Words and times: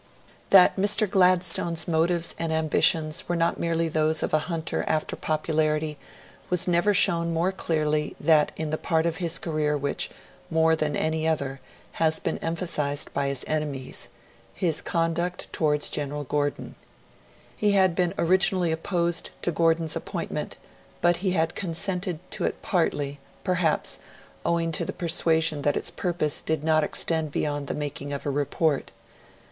That 0.49 0.77
Mr. 0.77 1.07
Gladstone's 1.07 1.87
motives 1.87 2.33
and 2.39 2.51
ambitions 2.51 3.29
were 3.29 3.35
not 3.35 3.59
merely 3.59 3.87
those 3.87 4.23
of 4.23 4.33
a 4.33 4.39
hunter 4.49 4.83
after 4.87 5.15
popularity 5.15 5.99
was 6.49 6.67
never 6.67 6.91
shown 6.91 7.31
more 7.31 7.51
clearly 7.51 8.15
than 8.19 8.47
in 8.55 8.71
that 8.71 8.81
part 8.81 9.05
of 9.05 9.17
his 9.17 9.37
career 9.37 9.77
which, 9.77 10.09
more 10.49 10.75
than 10.75 10.95
any 10.95 11.27
other, 11.27 11.59
has 12.01 12.17
been 12.17 12.39
emphasised 12.39 13.13
by 13.13 13.27
his 13.27 13.45
enemies 13.47 14.07
his 14.55 14.81
conduct 14.81 15.53
towards 15.53 15.91
General 15.91 16.23
Gordon. 16.23 16.73
He 17.55 17.73
had 17.73 17.93
been 17.93 18.15
originally 18.17 18.71
opposed 18.71 19.29
to 19.43 19.51
Gordon's 19.51 19.95
appointment, 19.95 20.55
but 20.99 21.17
he 21.17 21.33
had 21.33 21.53
consented 21.53 22.17
to 22.31 22.45
it 22.45 22.63
partly, 22.63 23.19
perhaps, 23.43 23.99
owing 24.43 24.71
to 24.71 24.83
the 24.83 24.93
persuasion 24.93 25.61
that 25.61 25.77
its 25.77 25.91
purpose 25.91 26.41
did 26.41 26.63
not 26.63 26.83
extend 26.83 27.31
beyond 27.31 27.67
the 27.67 27.75
making 27.75 28.11
of 28.11 28.25
a 28.25 28.31
'report'. 28.31 28.89